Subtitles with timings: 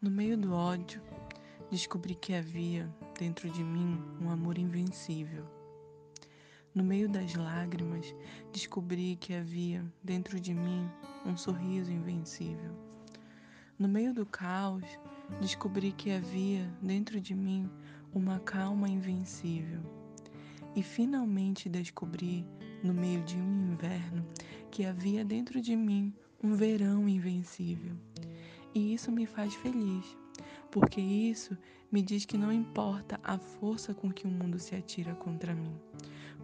[0.00, 1.02] No meio do ódio,
[1.72, 2.88] descobri que havia
[3.18, 5.44] dentro de mim um amor invencível.
[6.72, 8.14] No meio das lágrimas,
[8.52, 10.88] descobri que havia dentro de mim
[11.26, 12.70] um sorriso invencível.
[13.76, 14.84] No meio do caos,
[15.40, 17.68] descobri que havia dentro de mim
[18.14, 19.80] uma calma invencível.
[20.76, 22.46] E finalmente descobri,
[22.84, 24.24] no meio de um inverno,
[24.70, 27.96] que havia dentro de mim um verão invencível.
[28.74, 30.04] E isso me faz feliz,
[30.70, 31.56] porque isso
[31.90, 35.74] me diz que não importa a força com que o mundo se atira contra mim,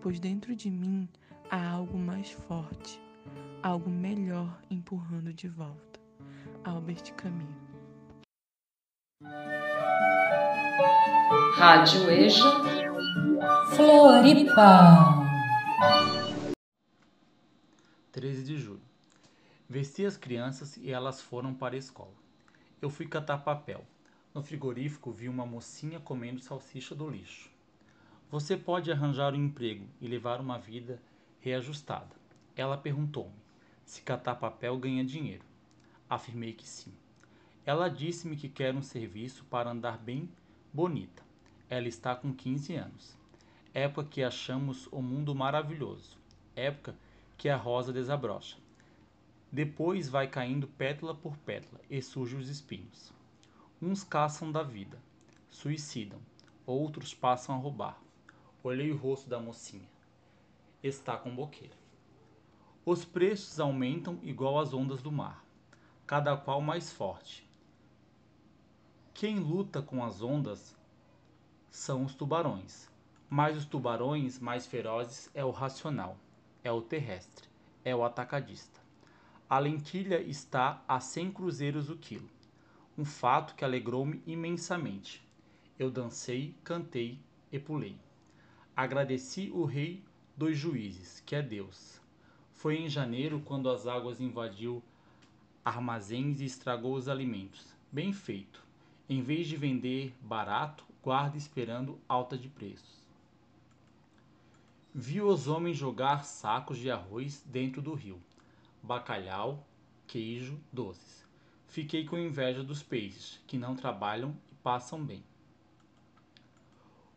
[0.00, 1.08] pois dentro de mim
[1.50, 3.00] há algo mais forte,
[3.62, 6.00] algo melhor empurrando de volta.
[6.64, 7.46] Albert Camus.
[11.56, 12.42] Rádio EJA
[13.74, 15.24] Floripa
[18.12, 18.93] 13 de julho
[19.74, 22.14] Vesti as crianças e elas foram para a escola.
[22.80, 23.84] Eu fui catar papel.
[24.32, 27.50] No frigorífico vi uma mocinha comendo salsicha do lixo.
[28.30, 31.02] Você pode arranjar um emprego e levar uma vida
[31.40, 32.14] reajustada.
[32.54, 33.34] Ela perguntou-me
[33.84, 35.42] se catar papel ganha dinheiro.
[36.08, 36.92] Afirmei que sim.
[37.66, 40.30] Ela disse-me que quer um serviço para andar bem
[40.72, 41.24] bonita.
[41.68, 43.18] Ela está com 15 anos.
[43.74, 46.16] Época que achamos o mundo maravilhoso.
[46.54, 46.94] Época
[47.36, 48.62] que a rosa desabrocha.
[49.54, 53.12] Depois vai caindo pétala por pétala e surgem os espinhos.
[53.80, 55.00] Uns caçam da vida,
[55.48, 56.18] suicidam,
[56.66, 58.02] outros passam a roubar.
[58.64, 59.88] Olhei o rosto da mocinha.
[60.82, 61.76] Está com boqueira.
[62.84, 65.44] Os preços aumentam igual as ondas do mar,
[66.04, 67.48] cada qual mais forte.
[69.14, 70.76] Quem luta com as ondas
[71.70, 72.90] são os tubarões,
[73.30, 76.18] mas os tubarões mais ferozes é o racional,
[76.64, 77.48] é o terrestre,
[77.84, 78.82] é o atacadista.
[79.48, 82.30] A lentilha está a 100 cruzeiros o quilo.
[82.96, 85.22] Um fato que alegrou-me imensamente.
[85.78, 87.18] Eu dancei, cantei
[87.52, 87.94] e pulei.
[88.74, 90.02] Agradeci o rei
[90.34, 92.00] dos juízes, que é Deus.
[92.54, 94.82] Foi em janeiro quando as águas invadiu
[95.62, 97.66] armazéns e estragou os alimentos.
[97.92, 98.64] Bem feito.
[99.06, 103.04] Em vez de vender barato, guarda esperando alta de preços.
[104.94, 108.18] Vi os homens jogar sacos de arroz dentro do rio
[108.84, 109.66] bacalhau,
[110.06, 111.26] queijo, doces.
[111.66, 115.24] Fiquei com inveja dos peixes, que não trabalham e passam bem.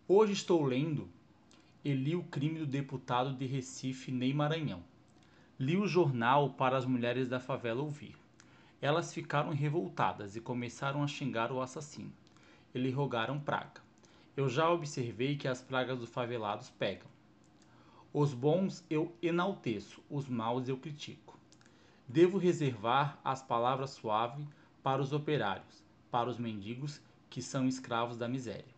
[0.07, 1.09] Hoje estou lendo
[1.83, 4.81] e li o crime do deputado de Recife, Ney Maranhão.
[5.59, 8.15] Li o jornal para as mulheres da favela ouvir.
[8.81, 12.13] Elas ficaram revoltadas e começaram a xingar o assassino.
[12.73, 13.81] Eles rogaram praga.
[14.37, 17.07] Eu já observei que as pragas dos favelados pegam.
[18.13, 21.36] Os bons eu enalteço, os maus eu critico.
[22.07, 24.47] Devo reservar as palavras suaves
[24.81, 28.76] para os operários, para os mendigos que são escravos da miséria.